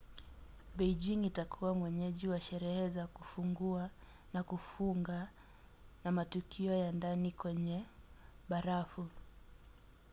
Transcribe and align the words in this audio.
beijing 0.77 1.23
itakuwa 1.25 1.73
mwenyeji 1.75 2.27
wa 2.27 2.41
sherehe 2.41 2.89
za 2.89 3.07
kufungua 3.07 3.89
na 4.33 4.43
kufunga 4.43 5.29
na 6.03 6.11
matukio 6.11 6.73
ya 6.73 6.91
ndani 6.91 7.31
kwenye 7.31 7.83
barafu 8.49 9.07